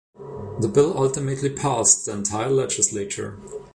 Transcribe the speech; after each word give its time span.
The 0.61 0.67
bill 0.67 0.97
ultimately 0.97 1.51
passed 1.51 2.07
the 2.07 2.13
entire 2.13 2.49
legislature. 2.49 3.37